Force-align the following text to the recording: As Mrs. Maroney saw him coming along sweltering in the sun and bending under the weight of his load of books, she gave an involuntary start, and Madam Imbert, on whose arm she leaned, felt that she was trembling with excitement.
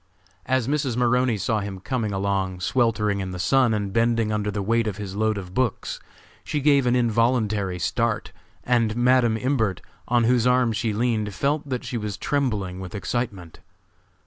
As 0.47 0.67
Mrs. 0.67 0.97
Maroney 0.97 1.37
saw 1.37 1.59
him 1.59 1.79
coming 1.79 2.11
along 2.11 2.59
sweltering 2.61 3.19
in 3.19 3.29
the 3.29 3.37
sun 3.37 3.71
and 3.71 3.93
bending 3.93 4.31
under 4.31 4.49
the 4.49 4.63
weight 4.63 4.87
of 4.87 4.97
his 4.97 5.15
load 5.15 5.37
of 5.37 5.53
books, 5.53 5.99
she 6.43 6.59
gave 6.59 6.87
an 6.87 6.95
involuntary 6.95 7.77
start, 7.77 8.31
and 8.63 8.95
Madam 8.95 9.37
Imbert, 9.37 9.79
on 10.07 10.23
whose 10.23 10.47
arm 10.47 10.73
she 10.73 10.91
leaned, 10.91 11.35
felt 11.35 11.69
that 11.69 11.83
she 11.83 11.99
was 11.99 12.17
trembling 12.17 12.79
with 12.79 12.95
excitement. 12.95 13.59